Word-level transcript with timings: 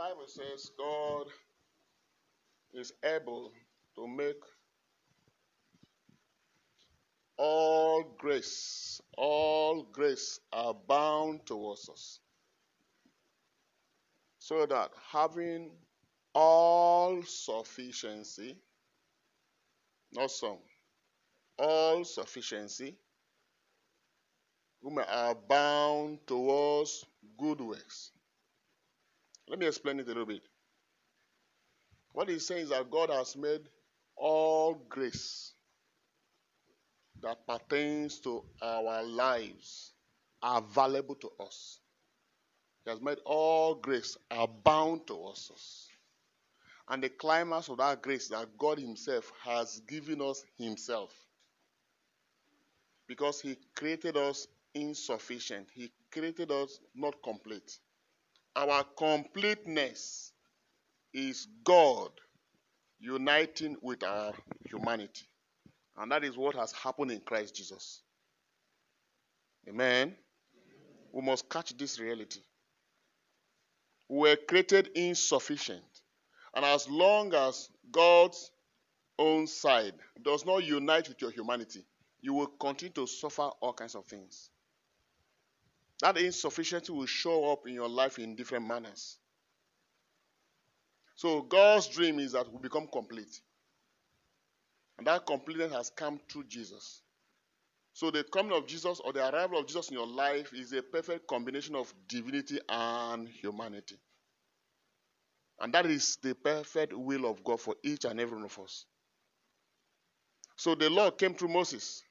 Bible 0.00 0.28
says 0.28 0.70
God 0.78 1.26
is 2.72 2.90
able 3.04 3.52
to 3.96 4.08
make 4.08 4.40
all 7.36 8.16
grace, 8.16 8.98
all 9.18 9.82
grace 9.92 10.40
abound 10.54 11.44
towards 11.44 11.86
us. 11.90 12.20
So 14.38 14.64
that 14.64 14.90
having 15.12 15.70
all 16.34 17.22
sufficiency, 17.22 18.56
not 20.12 20.30
some, 20.30 20.60
all 21.58 22.04
sufficiency, 22.04 22.96
we 24.80 24.94
may 24.94 25.04
abound 25.10 26.20
towards 26.26 27.04
good 27.38 27.60
works. 27.60 28.12
Let 29.50 29.58
me 29.58 29.66
explain 29.66 29.98
it 29.98 30.04
a 30.04 30.06
little 30.06 30.26
bit. 30.26 30.42
What 32.12 32.28
he's 32.28 32.46
saying 32.46 32.64
is 32.64 32.68
that 32.70 32.88
God 32.88 33.10
has 33.10 33.36
made 33.36 33.62
all 34.16 34.74
grace 34.88 35.54
that 37.20 37.44
pertains 37.48 38.20
to 38.20 38.44
our 38.62 39.02
lives 39.02 39.92
available 40.40 41.16
to 41.16 41.30
us. 41.40 41.80
He 42.84 42.90
has 42.90 43.00
made 43.00 43.18
all 43.24 43.74
grace 43.74 44.16
abound 44.30 45.08
to 45.08 45.20
us. 45.24 45.88
And 46.88 47.02
the 47.02 47.08
climax 47.08 47.68
of 47.68 47.78
that 47.78 48.02
grace 48.02 48.28
that 48.28 48.56
God 48.56 48.78
Himself 48.78 49.32
has 49.44 49.80
given 49.80 50.22
us 50.22 50.44
Himself. 50.58 51.12
Because 53.08 53.40
He 53.40 53.56
created 53.74 54.16
us 54.16 54.46
insufficient, 54.74 55.66
He 55.74 55.90
created 56.12 56.52
us 56.52 56.78
not 56.94 57.14
complete. 57.24 57.78
Our 58.56 58.84
completeness 58.96 60.32
is 61.12 61.46
God 61.64 62.10
uniting 62.98 63.76
with 63.82 64.02
our 64.02 64.32
humanity. 64.68 65.26
And 65.96 66.10
that 66.12 66.24
is 66.24 66.36
what 66.36 66.54
has 66.56 66.72
happened 66.72 67.10
in 67.10 67.20
Christ 67.20 67.54
Jesus. 67.54 68.02
Amen. 69.68 70.14
We 71.12 71.22
must 71.22 71.48
catch 71.48 71.76
this 71.76 71.98
reality. 71.98 72.40
We 74.08 74.30
were 74.30 74.36
created 74.36 74.90
insufficient. 74.94 75.82
And 76.54 76.64
as 76.64 76.88
long 76.88 77.32
as 77.34 77.68
God's 77.90 78.50
own 79.18 79.46
side 79.46 79.94
does 80.22 80.44
not 80.44 80.64
unite 80.64 81.08
with 81.08 81.20
your 81.20 81.30
humanity, 81.30 81.84
you 82.20 82.34
will 82.34 82.48
continue 82.48 82.92
to 82.94 83.06
suffer 83.06 83.50
all 83.60 83.72
kinds 83.72 83.94
of 83.94 84.06
things. 84.06 84.50
That 86.00 86.16
insufficiency 86.16 86.92
will 86.92 87.06
show 87.06 87.52
up 87.52 87.66
in 87.66 87.74
your 87.74 87.88
life 87.88 88.18
in 88.18 88.34
different 88.34 88.66
manners. 88.66 89.18
So, 91.16 91.42
God's 91.42 91.88
dream 91.88 92.18
is 92.18 92.32
that 92.32 92.50
we 92.50 92.58
become 92.58 92.88
complete. 92.90 93.40
And 94.96 95.06
that 95.06 95.26
completeness 95.26 95.72
has 95.72 95.90
come 95.90 96.18
through 96.30 96.44
Jesus. 96.44 97.02
So, 97.92 98.10
the 98.10 98.24
coming 98.24 98.52
of 98.56 98.66
Jesus 98.66 99.00
or 99.04 99.12
the 99.12 99.28
arrival 99.28 99.58
of 99.58 99.66
Jesus 99.66 99.88
in 99.88 99.94
your 99.94 100.06
life 100.06 100.54
is 100.54 100.72
a 100.72 100.82
perfect 100.82 101.26
combination 101.26 101.74
of 101.74 101.92
divinity 102.08 102.58
and 102.68 103.28
humanity. 103.28 103.96
And 105.60 105.74
that 105.74 105.84
is 105.84 106.16
the 106.22 106.34
perfect 106.34 106.94
will 106.94 107.26
of 107.26 107.44
God 107.44 107.60
for 107.60 107.74
each 107.82 108.06
and 108.06 108.18
every 108.18 108.36
one 108.36 108.46
of 108.46 108.58
us. 108.58 108.86
So, 110.56 110.74
the 110.74 110.88
law 110.88 111.10
came 111.10 111.34
through 111.34 111.48
Moses, 111.48 112.02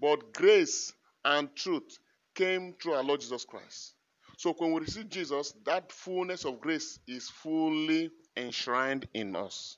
but 0.00 0.32
grace 0.32 0.92
and 1.24 1.54
truth 1.56 1.98
came 2.34 2.74
through 2.74 2.94
our 2.94 3.04
Lord 3.04 3.20
Jesus 3.20 3.44
Christ. 3.44 3.94
So, 4.36 4.52
when 4.58 4.72
we 4.72 4.80
receive 4.80 5.08
Jesus, 5.08 5.54
that 5.64 5.92
fullness 5.92 6.44
of 6.44 6.60
grace 6.60 6.98
is 7.06 7.28
fully 7.28 8.10
enshrined 8.36 9.06
in 9.14 9.36
us. 9.36 9.76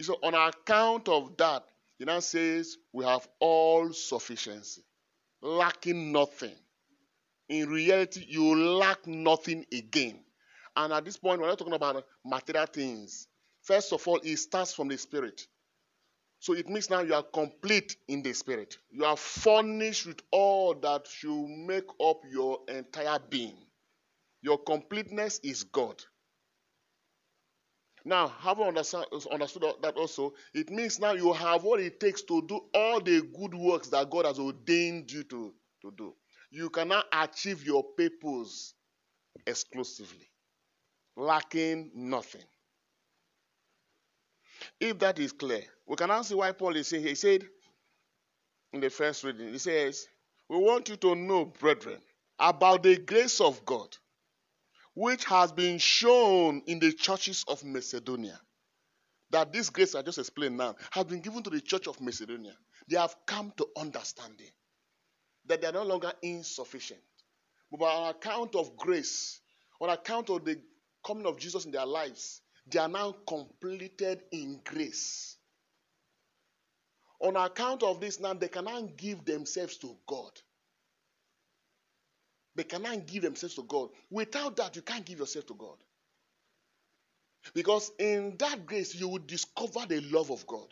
So, 0.00 0.18
on 0.22 0.34
account 0.34 1.08
of 1.08 1.36
that, 1.36 1.64
he 1.98 2.04
now 2.04 2.20
says 2.20 2.76
we 2.92 3.04
have 3.04 3.26
all 3.40 3.92
sufficiency, 3.92 4.82
lacking 5.42 6.12
nothing. 6.12 6.54
In 7.48 7.68
reality, 7.68 8.24
you 8.28 8.54
lack 8.54 9.06
nothing 9.06 9.64
again. 9.72 10.20
And 10.76 10.92
at 10.92 11.04
this 11.04 11.16
point, 11.16 11.40
we're 11.40 11.48
not 11.48 11.58
talking 11.58 11.74
about 11.74 12.04
material 12.24 12.66
things. 12.66 13.26
First 13.62 13.92
of 13.92 14.06
all, 14.06 14.20
it 14.22 14.36
starts 14.36 14.72
from 14.74 14.88
the 14.88 14.96
spirit. 14.96 15.46
So 16.40 16.54
it 16.54 16.68
means 16.68 16.88
now 16.88 17.00
you 17.00 17.14
are 17.14 17.22
complete 17.22 17.96
in 18.06 18.22
the 18.22 18.32
spirit. 18.32 18.78
You 18.90 19.04
are 19.04 19.16
furnished 19.16 20.06
with 20.06 20.20
all 20.30 20.74
that 20.74 21.06
should 21.08 21.46
make 21.48 21.88
up 22.00 22.20
your 22.30 22.60
entire 22.68 23.18
being. 23.28 23.56
Your 24.42 24.58
completeness 24.58 25.40
is 25.42 25.64
God. 25.64 26.02
Now, 28.04 28.28
having 28.28 28.66
understood 28.66 29.64
that 29.82 29.94
also, 29.96 30.32
it 30.54 30.70
means 30.70 30.98
now 31.00 31.12
you 31.12 31.32
have 31.32 31.64
what 31.64 31.80
it 31.80 31.98
takes 31.98 32.22
to 32.22 32.42
do 32.46 32.60
all 32.72 33.00
the 33.00 33.20
good 33.36 33.54
works 33.54 33.88
that 33.88 34.08
God 34.08 34.24
has 34.24 34.38
ordained 34.38 35.10
you 35.10 35.24
to, 35.24 35.52
to 35.82 35.92
do. 35.96 36.14
You 36.50 36.70
cannot 36.70 37.06
achieve 37.12 37.64
your 37.64 37.82
purpose 37.82 38.74
exclusively, 39.46 40.30
lacking 41.16 41.90
nothing. 41.94 42.44
If 44.80 44.98
that 45.00 45.18
is 45.18 45.32
clear, 45.32 45.64
we 45.86 45.96
can 45.96 46.08
now 46.08 46.22
see 46.22 46.34
why 46.34 46.52
Paul 46.52 46.76
is 46.76 46.88
saying, 46.88 47.04
he 47.04 47.14
said 47.14 47.44
in 48.72 48.80
the 48.80 48.90
first 48.90 49.24
reading, 49.24 49.52
he 49.52 49.58
says, 49.58 50.06
We 50.48 50.56
want 50.58 50.88
you 50.88 50.96
to 50.96 51.14
know, 51.14 51.46
brethren, 51.46 52.00
about 52.38 52.82
the 52.82 52.96
grace 52.98 53.40
of 53.40 53.64
God 53.64 53.96
which 54.98 55.24
has 55.26 55.52
been 55.52 55.78
shown 55.78 56.60
in 56.66 56.80
the 56.80 56.92
churches 56.92 57.44
of 57.46 57.62
Macedonia. 57.62 58.40
That 59.30 59.52
this 59.52 59.70
grace 59.70 59.94
I 59.94 60.02
just 60.02 60.18
explained 60.18 60.56
now 60.56 60.74
has 60.90 61.04
been 61.04 61.20
given 61.20 61.40
to 61.44 61.50
the 61.50 61.60
church 61.60 61.86
of 61.86 62.00
Macedonia. 62.00 62.54
They 62.88 62.98
have 62.98 63.14
come 63.24 63.52
to 63.58 63.68
understanding 63.76 64.50
that 65.46 65.60
they 65.60 65.68
are 65.68 65.72
no 65.72 65.84
longer 65.84 66.12
insufficient. 66.20 66.98
But 67.70 67.84
on 67.84 68.10
account 68.10 68.56
of 68.56 68.76
grace, 68.76 69.40
on 69.80 69.88
account 69.88 70.30
of 70.30 70.44
the 70.44 70.60
coming 71.06 71.26
of 71.26 71.38
Jesus 71.38 71.64
in 71.64 71.70
their 71.70 71.86
lives, 71.86 72.40
they 72.70 72.78
are 72.78 72.88
now 72.88 73.14
completed 73.26 74.22
in 74.30 74.60
grace. 74.64 75.36
On 77.20 77.36
account 77.36 77.82
of 77.82 78.00
this, 78.00 78.20
now 78.20 78.34
they 78.34 78.48
cannot 78.48 78.96
give 78.96 79.24
themselves 79.24 79.76
to 79.78 79.96
God. 80.06 80.30
They 82.54 82.64
cannot 82.64 83.06
give 83.06 83.22
themselves 83.22 83.54
to 83.56 83.62
God. 83.62 83.90
Without 84.10 84.56
that, 84.56 84.76
you 84.76 84.82
can't 84.82 85.04
give 85.04 85.18
yourself 85.18 85.46
to 85.46 85.54
God. 85.54 85.76
Because 87.54 87.90
in 87.98 88.36
that 88.38 88.66
grace, 88.66 88.94
you 88.94 89.08
will 89.08 89.20
discover 89.24 89.86
the 89.86 90.00
love 90.00 90.30
of 90.30 90.46
God. 90.46 90.66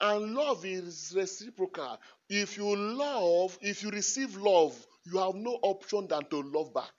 And 0.00 0.34
love 0.34 0.64
is 0.64 1.14
reciprocal. 1.16 1.98
If 2.28 2.58
you 2.58 2.76
love, 2.76 3.58
if 3.62 3.82
you 3.82 3.90
receive 3.90 4.36
love, 4.36 4.76
you 5.04 5.18
have 5.18 5.34
no 5.34 5.58
option 5.62 6.06
than 6.08 6.24
to 6.26 6.42
love 6.42 6.74
back. 6.74 6.92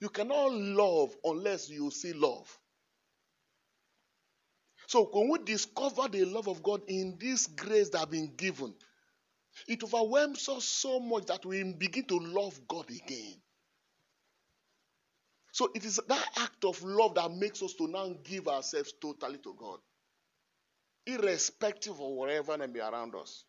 You 0.00 0.08
cannot 0.10 0.52
love 0.52 1.16
unless 1.24 1.70
you 1.70 1.90
see 1.90 2.12
love. 2.12 2.58
So 4.86 5.04
when 5.12 5.30
we 5.30 5.38
discover 5.40 6.08
the 6.08 6.24
love 6.26 6.48
of 6.48 6.62
God 6.62 6.82
in 6.86 7.16
this 7.18 7.46
grace 7.46 7.88
that 7.90 7.98
has 7.98 8.06
been 8.08 8.34
given, 8.36 8.74
it 9.66 9.82
overwhelms 9.82 10.48
us 10.48 10.64
so 10.64 11.00
much 11.00 11.26
that 11.26 11.44
we 11.44 11.62
begin 11.72 12.04
to 12.04 12.18
love 12.18 12.60
God 12.68 12.88
again. 12.90 13.34
So 15.52 15.70
it 15.74 15.84
is 15.84 15.98
that 16.08 16.28
act 16.38 16.64
of 16.64 16.82
love 16.82 17.14
that 17.14 17.32
makes 17.32 17.62
us 17.62 17.72
to 17.74 17.88
now 17.88 18.14
give 18.22 18.46
ourselves 18.46 18.92
totally 19.00 19.38
to 19.38 19.54
God, 19.58 19.78
irrespective 21.06 21.94
of 21.94 21.98
whatever 22.00 22.58
may 22.58 22.66
be 22.66 22.80
around 22.80 23.14
us. 23.14 23.44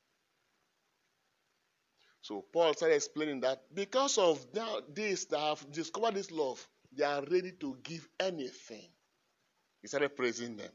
So 2.27 2.43
Paul 2.51 2.73
started 2.73 2.95
explaining 2.95 3.39
that 3.39 3.63
because 3.73 4.17
of 4.17 4.45
this, 4.93 5.23
that 5.27 5.39
have 5.39 5.71
discovered 5.71 6.15
this 6.15 6.29
love, 6.29 6.67
they 6.91 7.05
are 7.05 7.21
ready 7.21 7.53
to 7.61 7.77
give 7.81 8.05
anything. 8.19 8.83
He 9.81 9.87
started 9.87 10.13
praising 10.13 10.57
them, 10.57 10.69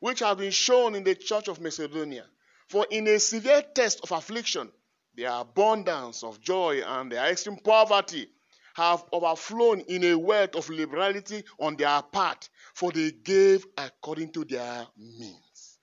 which 0.00 0.18
have 0.18 0.38
been 0.38 0.50
shown 0.50 0.96
in 0.96 1.04
the 1.04 1.14
church 1.14 1.46
of 1.46 1.60
Macedonia. 1.60 2.24
For 2.68 2.84
in 2.90 3.06
a 3.06 3.20
severe 3.20 3.62
test 3.62 4.00
of 4.02 4.10
affliction, 4.10 4.72
their 5.14 5.30
abundance 5.30 6.24
of 6.24 6.40
joy 6.40 6.82
and 6.84 7.12
their 7.12 7.26
extreme 7.26 7.58
poverty 7.58 8.28
have 8.74 9.04
overflown 9.12 9.82
in 9.82 10.02
a 10.02 10.18
wealth 10.18 10.56
of 10.56 10.68
liberality 10.68 11.44
on 11.60 11.76
their 11.76 12.02
part, 12.02 12.48
for 12.74 12.90
they 12.90 13.12
gave 13.12 13.64
according 13.78 14.32
to 14.32 14.44
their 14.44 14.84
means. 14.96 15.78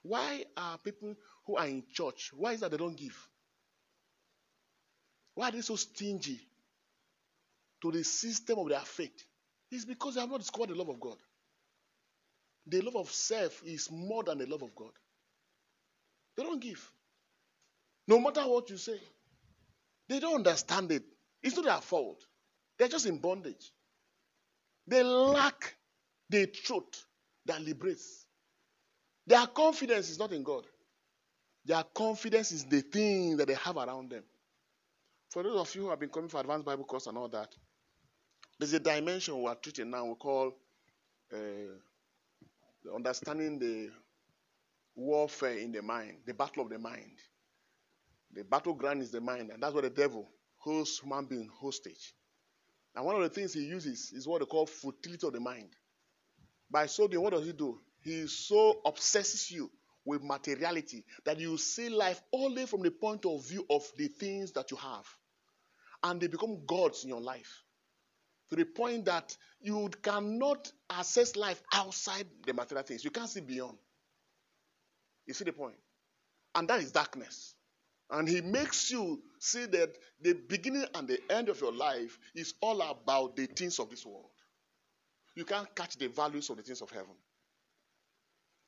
Why 0.00 0.46
are 0.56 0.78
people 0.78 1.14
who 1.44 1.56
are 1.56 1.66
in 1.66 1.82
church, 1.92 2.30
why 2.32 2.54
is 2.54 2.60
that 2.60 2.70
they 2.70 2.78
don't 2.78 2.96
give? 2.96 3.28
Why 5.38 5.50
are 5.50 5.52
they 5.52 5.60
so 5.60 5.76
stingy 5.76 6.40
to 7.80 7.92
the 7.92 8.02
system 8.02 8.58
of 8.58 8.70
their 8.70 8.80
faith? 8.80 9.24
It's 9.70 9.84
because 9.84 10.16
they 10.16 10.20
have 10.20 10.28
not 10.28 10.40
discovered 10.40 10.70
the 10.70 10.74
love 10.74 10.88
of 10.88 10.98
God. 10.98 11.14
The 12.66 12.80
love 12.80 12.96
of 12.96 13.08
self 13.12 13.62
is 13.64 13.88
more 13.88 14.24
than 14.24 14.38
the 14.38 14.46
love 14.46 14.62
of 14.62 14.74
God. 14.74 14.90
They 16.36 16.42
don't 16.42 16.60
give. 16.60 16.90
No 18.08 18.18
matter 18.18 18.40
what 18.48 18.68
you 18.68 18.78
say, 18.78 18.98
they 20.08 20.18
don't 20.18 20.38
understand 20.44 20.90
it. 20.90 21.04
It's 21.40 21.54
not 21.54 21.66
their 21.66 21.80
fault. 21.82 22.20
They're 22.76 22.88
just 22.88 23.06
in 23.06 23.18
bondage. 23.18 23.70
They 24.88 25.04
lack 25.04 25.76
the 26.28 26.48
truth 26.48 27.04
that 27.46 27.62
liberates. 27.62 28.26
Their 29.24 29.46
confidence 29.46 30.10
is 30.10 30.18
not 30.18 30.32
in 30.32 30.42
God. 30.42 30.64
Their 31.64 31.84
confidence 31.94 32.50
is 32.50 32.64
the 32.64 32.80
thing 32.80 33.36
that 33.36 33.46
they 33.46 33.54
have 33.54 33.76
around 33.76 34.10
them. 34.10 34.24
For 35.28 35.42
those 35.42 35.60
of 35.60 35.74
you 35.74 35.82
who 35.82 35.90
have 35.90 36.00
been 36.00 36.08
coming 36.08 36.28
for 36.28 36.40
advanced 36.40 36.64
Bible 36.64 36.84
course 36.84 37.06
and 37.06 37.18
all 37.18 37.28
that, 37.28 37.54
there's 38.58 38.72
a 38.72 38.80
dimension 38.80 39.40
we 39.40 39.48
are 39.48 39.54
treating 39.54 39.90
now 39.90 40.04
we 40.04 40.14
call 40.14 40.54
uh, 41.32 42.94
understanding 42.94 43.58
the 43.58 43.90
warfare 44.96 45.58
in 45.58 45.72
the 45.72 45.82
mind, 45.82 46.18
the 46.26 46.34
battle 46.34 46.64
of 46.64 46.70
the 46.70 46.78
mind. 46.78 47.18
The 48.34 48.44
battleground 48.44 49.02
is 49.02 49.10
the 49.10 49.20
mind, 49.20 49.50
and 49.50 49.62
that's 49.62 49.74
what 49.74 49.84
the 49.84 49.90
devil 49.90 50.28
holds 50.58 50.98
human 50.98 51.24
being 51.26 51.48
hostage. 51.60 52.14
And 52.94 53.04
one 53.04 53.16
of 53.16 53.22
the 53.22 53.28
things 53.28 53.54
he 53.54 53.60
uses 53.60 54.12
is 54.12 54.26
what 54.26 54.40
they 54.40 54.46
call 54.46 54.66
futility 54.66 55.26
of 55.26 55.32
the 55.32 55.40
mind. 55.40 55.70
By 56.70 56.86
so 56.86 57.08
doing, 57.08 57.22
what 57.22 57.32
does 57.32 57.46
he 57.46 57.52
do? 57.52 57.78
He 58.02 58.26
so 58.26 58.80
obsesses 58.84 59.50
you 59.50 59.70
with 60.08 60.24
materiality 60.24 61.04
that 61.26 61.38
you 61.38 61.58
see 61.58 61.90
life 61.90 62.20
only 62.32 62.64
from 62.64 62.80
the 62.80 62.90
point 62.90 63.26
of 63.26 63.46
view 63.46 63.64
of 63.68 63.82
the 63.98 64.08
things 64.08 64.52
that 64.52 64.70
you 64.70 64.76
have. 64.78 65.06
And 66.02 66.18
they 66.18 66.28
become 66.28 66.64
gods 66.66 67.04
in 67.04 67.10
your 67.10 67.20
life. 67.20 67.62
To 68.48 68.56
the 68.56 68.64
point 68.64 69.04
that 69.04 69.36
you 69.60 69.90
cannot 70.02 70.72
assess 70.98 71.36
life 71.36 71.62
outside 71.74 72.26
the 72.46 72.54
material 72.54 72.86
things. 72.86 73.04
You 73.04 73.10
can't 73.10 73.28
see 73.28 73.42
beyond. 73.42 73.76
You 75.26 75.34
see 75.34 75.44
the 75.44 75.52
point? 75.52 75.76
And 76.54 76.66
that 76.68 76.80
is 76.80 76.90
darkness. 76.90 77.54
And 78.10 78.26
he 78.26 78.40
makes 78.40 78.90
you 78.90 79.20
see 79.38 79.66
that 79.66 79.94
the 80.22 80.32
beginning 80.32 80.86
and 80.94 81.06
the 81.06 81.20
end 81.28 81.50
of 81.50 81.60
your 81.60 81.72
life 81.72 82.18
is 82.34 82.54
all 82.62 82.80
about 82.80 83.36
the 83.36 83.44
things 83.44 83.78
of 83.78 83.90
this 83.90 84.06
world. 84.06 84.30
You 85.36 85.44
can't 85.44 85.72
catch 85.74 85.98
the 85.98 86.06
values 86.06 86.48
of 86.48 86.56
the 86.56 86.62
things 86.62 86.80
of 86.80 86.90
heaven. 86.90 87.14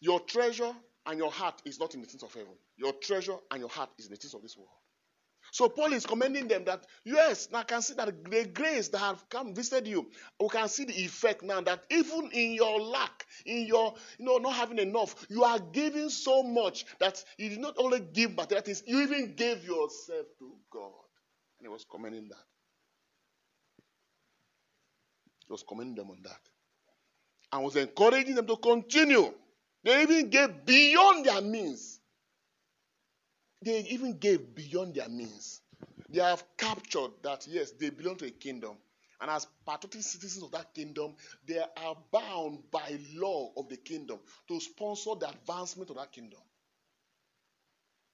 Your 0.00 0.20
treasure 0.20 0.74
and 1.06 1.18
your 1.18 1.30
heart 1.30 1.60
is 1.64 1.78
not 1.80 1.94
in 1.94 2.00
the 2.00 2.06
things 2.06 2.22
of 2.22 2.32
heaven. 2.32 2.52
Your 2.76 2.92
treasure 2.92 3.36
and 3.50 3.60
your 3.60 3.68
heart 3.68 3.90
is 3.98 4.06
in 4.06 4.12
the 4.12 4.16
things 4.16 4.34
of 4.34 4.42
this 4.42 4.56
world. 4.56 4.70
So 5.52 5.68
Paul 5.68 5.92
is 5.92 6.06
commending 6.06 6.48
them 6.48 6.64
that 6.66 6.86
yes, 7.04 7.48
now 7.50 7.60
I 7.60 7.62
can 7.64 7.82
see 7.82 7.94
that 7.94 8.06
the 8.30 8.44
grace 8.46 8.88
that 8.88 8.98
have 8.98 9.28
come 9.28 9.54
visited 9.54 9.88
you. 9.88 10.10
We 10.38 10.48
can 10.48 10.68
see 10.68 10.84
the 10.84 10.92
effect 10.92 11.42
now 11.42 11.60
that 11.62 11.84
even 11.90 12.30
in 12.32 12.52
your 12.52 12.80
lack, 12.80 13.26
in 13.46 13.66
your 13.66 13.94
you 14.18 14.26
know 14.26 14.38
not 14.38 14.54
having 14.54 14.78
enough, 14.78 15.26
you 15.28 15.44
are 15.44 15.58
giving 15.58 16.08
so 16.08 16.42
much 16.42 16.84
that 17.00 17.22
you 17.36 17.48
did 17.48 17.58
not 17.58 17.74
only 17.78 18.00
give 18.00 18.34
material 18.36 18.62
things, 18.62 18.82
you 18.86 19.00
even 19.02 19.34
gave 19.34 19.64
yourself 19.64 20.26
to 20.38 20.52
God. 20.72 20.92
And 21.58 21.66
he 21.66 21.68
was 21.68 21.84
commending 21.90 22.28
that. 22.28 22.44
He 25.46 25.52
was 25.52 25.64
commending 25.66 25.96
them 25.96 26.10
on 26.10 26.22
that. 26.22 26.40
And 27.52 27.64
was 27.64 27.74
encouraging 27.74 28.36
them 28.36 28.46
to 28.46 28.56
continue. 28.56 29.32
They 29.84 30.02
even 30.02 30.30
gave 30.30 30.64
beyond 30.66 31.26
their 31.26 31.40
means. 31.40 32.00
They 33.62 33.80
even 33.90 34.18
gave 34.18 34.54
beyond 34.54 34.94
their 34.94 35.08
means. 35.08 35.60
They 36.10 36.20
have 36.20 36.44
captured 36.56 37.12
that, 37.22 37.46
yes, 37.46 37.72
they 37.72 37.90
belong 37.90 38.16
to 38.16 38.26
a 38.26 38.30
kingdom. 38.30 38.76
And 39.20 39.30
as 39.30 39.46
patriotic 39.66 40.02
citizens 40.02 40.44
of 40.44 40.50
that 40.52 40.72
kingdom, 40.74 41.14
they 41.46 41.58
are 41.76 41.96
bound 42.10 42.60
by 42.70 42.98
law 43.14 43.52
of 43.56 43.68
the 43.68 43.76
kingdom 43.76 44.18
to 44.48 44.60
sponsor 44.60 45.10
the 45.18 45.28
advancement 45.28 45.90
of 45.90 45.96
that 45.96 46.12
kingdom. 46.12 46.40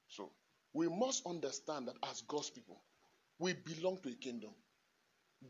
So, 0.09 0.31
we 0.73 0.89
must 0.89 1.27
understand 1.27 1.89
that 1.89 1.97
as 2.11 2.23
God's 2.23 2.51
people, 2.51 2.83
we 3.39 3.55
belong 3.55 3.99
to 4.03 4.11
a 4.11 4.15
kingdom. 4.15 4.51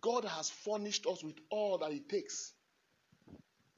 God 0.01 0.25
has 0.25 0.51
furnished 0.51 1.07
us 1.07 1.25
with 1.25 1.37
all 1.51 1.79
that 1.79 1.93
it 1.93 2.09
takes 2.09 2.53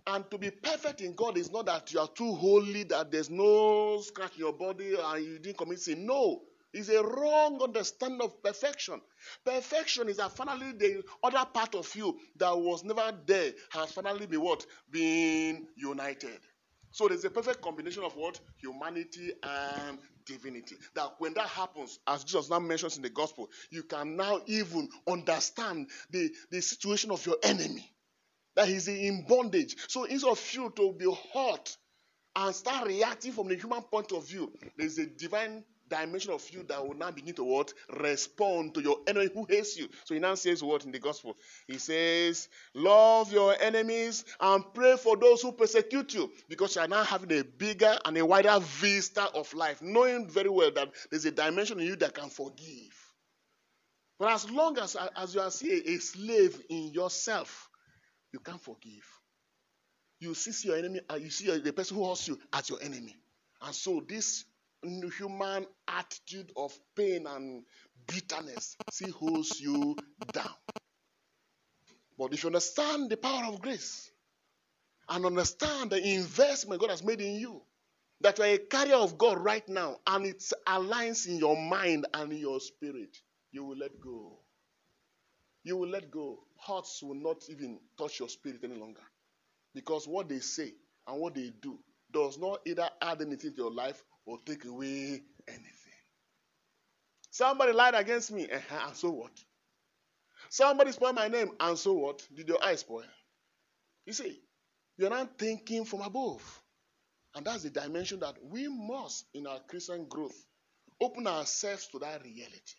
and 0.08 0.31
to 0.31 0.38
be 0.38 0.50
perfect 0.50 1.02
in 1.02 1.14
God 1.14 1.37
is 1.37 1.52
not 1.52 1.66
that 1.66 1.93
you 1.93 2.00
are 2.00 2.08
too 2.08 2.34
holy, 2.34 2.84
that 2.84 3.10
there's 3.10 3.28
no 3.31 4.00
scratch 4.00 4.34
in 4.34 4.40
your 4.40 4.52
body 4.52 4.96
and 4.99 5.25
you 5.25 5.38
didn't 5.38 5.58
commit 5.58 5.81
sin. 5.81 6.06
No. 6.06 6.43
It's 6.72 6.88
a 6.90 7.02
wrong 7.02 7.60
understanding 7.62 8.20
of 8.22 8.43
perfection. 8.43 9.00
Perfection 9.44 10.08
is 10.08 10.19
that 10.19 10.32
finally 10.37 10.72
the 10.72 11.02
other 11.22 11.44
part 11.52 11.75
of 11.75 11.94
you 11.94 12.19
that 12.37 12.56
was 12.58 12.84
never 12.84 13.12
there 13.26 13.52
has 13.70 13.93
finally 13.93 14.26
been 14.26 14.40
what? 14.40 14.66
Been 14.90 15.66
united. 15.76 16.38
So 16.90 17.08
there's 17.08 17.25
a 17.25 17.31
perfect 17.31 17.60
combination 17.62 18.02
of 18.02 18.16
what? 18.16 18.40
Humanity 18.58 19.32
and 19.43 19.99
divinity. 20.26 20.76
That 20.94 21.14
when 21.19 21.34
that 21.34 21.49
happens, 21.49 21.99
as 22.06 22.25
Jesus 22.25 22.50
now 22.50 22.58
mentions 22.58 22.96
in 22.96 23.02
the 23.02 23.10
gospel, 23.10 23.49
you 23.70 23.82
can 23.82 24.16
now 24.16 24.40
even 24.46 24.88
understand 25.06 25.88
the, 26.10 26.31
the 26.50 26.60
situation 26.60 27.10
of 27.10 27.25
your 27.26 27.37
enemy 27.43 27.90
that 28.58 28.66
he's 28.66 28.88
in 28.88 29.22
bondage. 29.22 29.76
So 29.87 30.02
instead 30.02 30.31
of 30.32 30.52
you 30.52 30.72
to 30.75 30.93
be 30.93 31.06
hurt 31.32 31.76
and 32.34 32.52
start 32.52 32.88
reacting 32.88 33.31
from 33.31 33.46
the 33.46 33.55
human 33.55 33.82
point 33.82 34.10
of 34.10 34.26
view, 34.26 34.52
there's 34.76 34.99
a 34.99 35.06
divine 35.06 35.62
dimension 35.88 36.32
of 36.32 36.44
you 36.50 36.64
that 36.64 36.84
will 36.84 36.96
now 36.96 37.12
begin 37.12 37.37
to 37.37 37.44
what? 37.44 37.72
Respond 38.00 38.75
to 38.75 38.82
your 38.82 38.99
enemy 39.06 39.28
who 39.32 39.44
hates 39.44 39.78
you. 39.78 39.88
So 40.05 40.14
he 40.14 40.19
now 40.19 40.34
says 40.34 40.60
what 40.60 40.84
in 40.84 40.90
the 40.90 40.99
gospel? 40.99 41.37
He 41.69 41.78
says, 41.78 42.49
Love 42.75 43.32
your 43.32 43.55
enemies 43.60 44.25
and 44.40 44.64
pray 44.75 44.96
for 44.96 45.16
those 45.16 45.40
who 45.40 45.52
persecute 45.52 46.12
you. 46.14 46.28
Because 46.49 46.75
you 46.75 46.82
are 46.82 46.88
now 46.88 47.05
having 47.05 47.38
a 47.38 47.44
bigger 47.44 47.96
and 48.05 48.19
a 48.19 48.26
wider 48.26 48.58
vista 48.58 49.22
of 49.37 49.55
life, 49.55 49.81
knowing 49.81 50.28
very 50.28 50.50
well 50.50 50.72
that 50.72 50.88
there's 51.12 51.26
a 51.26 51.31
dimension 51.31 51.78
in 51.78 51.87
you 51.87 51.96
that 51.96 52.12
can 52.12 52.28
forgive. 52.28 52.93
But 54.19 54.32
as 54.32 54.50
long 54.50 54.76
as, 54.81 54.96
as 55.16 55.32
you 55.32 55.40
are 55.40 55.46
a 55.46 55.99
slave 56.00 56.60
in 56.69 56.88
yourself, 56.93 57.68
you 58.32 58.40
can't 58.40 58.60
forgive. 58.60 59.04
You 60.20 60.34
see 60.34 60.69
your 60.69 60.76
enemy, 60.76 61.00
uh, 61.10 61.16
you 61.16 61.30
see 61.30 61.56
the 61.58 61.72
person 61.72 61.96
who 61.96 62.08
hurts 62.08 62.26
you 62.28 62.38
as 62.52 62.69
your 62.69 62.82
enemy. 62.82 63.16
And 63.62 63.75
so 63.75 64.02
this 64.06 64.44
human 64.82 65.66
attitude 65.88 66.52
of 66.56 66.76
pain 66.96 67.26
and 67.26 67.64
bitterness 68.06 68.76
see 68.90 69.10
holds 69.10 69.60
you 69.60 69.96
down. 70.32 70.54
But 72.19 72.32
if 72.34 72.42
you 72.42 72.48
understand 72.48 73.10
the 73.10 73.16
power 73.16 73.44
of 73.46 73.60
grace 73.60 74.10
and 75.08 75.24
understand 75.24 75.90
the 75.90 76.14
investment 76.14 76.81
God 76.81 76.90
has 76.90 77.04
made 77.04 77.20
in 77.20 77.36
you, 77.36 77.62
that 78.20 78.38
you 78.38 78.44
are 78.44 78.48
a 78.48 78.58
carrier 78.58 78.96
of 78.96 79.16
God 79.16 79.38
right 79.38 79.66
now 79.69 79.98
and 80.06 80.26
it 80.26 80.42
aligns 80.66 81.28
in 81.28 81.38
your 81.38 81.56
mind 81.56 82.06
and 82.14 82.32
in 82.32 82.38
your 82.38 82.58
spirit, 82.60 83.16
you 83.52 83.64
will 83.64 83.76
let 83.76 84.00
go. 84.00 84.38
You 85.62 85.76
will 85.76 85.88
let 85.88 86.10
go 86.10 86.41
hearts 86.58 87.03
will 87.03 87.15
not 87.15 87.44
even 87.48 87.79
touch 87.96 88.20
your 88.20 88.29
spirit 88.29 88.60
any 88.65 88.77
longer. 88.77 89.03
Because 89.74 90.06
what 90.06 90.29
they 90.29 90.41
say 90.41 90.72
and 91.06 91.20
what 91.20 91.34
they 91.34 91.53
do 91.62 91.79
does 92.12 92.38
not 92.38 92.60
either 92.67 92.88
add 93.00 93.22
anything 93.22 93.53
to 93.53 93.62
your 93.62 93.72
life 93.72 94.03
or 94.27 94.38
take 94.44 94.65
away 94.65 95.22
anything. 95.46 95.74
Somebody 97.31 97.72
lied 97.72 97.94
against 97.94 98.32
me, 98.32 98.48
uh-huh, 98.50 98.86
and 98.88 98.96
so 98.96 99.10
what? 99.10 99.32
Somebody 100.50 100.93
spoiled 100.93 101.15
my 101.17 101.29
name, 101.29 101.50
and 101.60 101.79
so 101.79 101.93
what? 101.93 102.27
Did 102.34 102.48
your 102.48 102.62
eyes 102.65 102.81
spoil? 102.81 103.05
You 104.06 104.12
see, 104.12 104.41
you're 104.96 105.10
not 105.10 105.38
thinking 105.38 105.84
from 105.84 106.00
above. 106.00 106.43
And 107.34 107.44
that's 107.46 107.62
the 107.62 107.70
dimension 107.70 108.20
that 108.20 108.36
we 108.43 108.69
must, 108.69 109.27
in 109.34 109.46
our 109.46 109.60
Christian 109.69 110.06
growth, 110.08 110.36
open 111.00 111.27
ourselves 111.27 111.86
to 111.93 111.98
that 112.00 112.22
reality. 112.24 112.74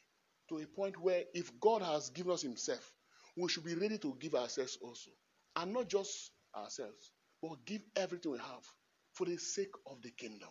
To 0.50 0.58
a 0.58 0.66
point 0.66 1.00
where 1.00 1.24
if 1.34 1.52
God 1.60 1.84
has 1.84 2.10
given 2.10 2.32
us 2.32 2.42
Himself, 2.42 2.92
we 3.36 3.50
should 3.50 3.66
be 3.66 3.76
ready 3.76 3.98
to 4.00 4.16
give 4.20 4.36
ourselves 4.36 4.78
also. 4.82 5.12
And 5.56 5.74
not 5.74 5.90
just 5.90 6.32
ourselves, 6.56 7.12
but 7.42 7.66
give 7.66 7.82
everything 7.96 8.32
we 8.32 8.38
have 8.38 8.64
for 9.14 9.26
the 9.26 9.38
sake 9.38 9.74
of 9.88 10.02
the 10.02 10.12
kingdom. 10.12 10.50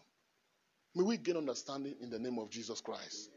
May 0.95 1.05
we 1.05 1.17
gain 1.17 1.37
understanding 1.37 1.95
in 2.01 2.11
the 2.11 2.19
name 2.19 2.39
of 2.39 2.51
Jesus 2.51 2.81
Christ. 2.81 3.31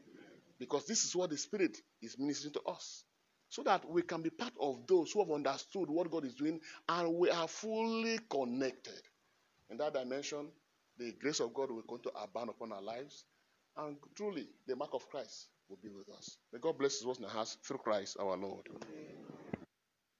Because 0.59 0.85
this 0.85 1.03
is 1.03 1.15
what 1.15 1.29
the 1.29 1.37
Spirit 1.37 1.77
is 2.01 2.17
ministering 2.19 2.53
to 2.53 2.61
us. 2.61 3.03
So 3.49 3.63
that 3.63 3.87
we 3.89 4.01
can 4.01 4.21
be 4.21 4.29
part 4.29 4.53
of 4.59 4.87
those 4.87 5.11
who 5.11 5.19
have 5.19 5.31
understood 5.31 5.89
what 5.89 6.09
God 6.09 6.25
is 6.25 6.35
doing 6.35 6.59
and 6.87 7.15
we 7.15 7.29
are 7.29 7.47
fully 7.47 8.19
connected. 8.29 9.01
In 9.69 9.77
that 9.77 9.93
dimension, 9.93 10.47
the 10.97 11.13
grace 11.19 11.39
of 11.39 11.53
God 11.53 11.71
will 11.71 11.81
come 11.83 11.99
to 12.03 12.11
abound 12.21 12.49
upon 12.49 12.71
our 12.71 12.81
lives. 12.81 13.25
And 13.77 13.97
truly, 14.15 14.47
the 14.67 14.75
mark 14.75 14.93
of 14.93 15.07
Christ 15.09 15.47
will 15.69 15.79
be 15.81 15.89
with 15.89 16.09
us. 16.17 16.37
May 16.53 16.59
God 16.59 16.77
bless 16.77 17.05
us 17.05 17.17
in 17.17 17.23
the 17.23 17.29
house 17.29 17.57
through 17.65 17.79
Christ 17.79 18.17
our 18.19 18.37
Lord. 18.37 18.67
Amen. 18.69 19.20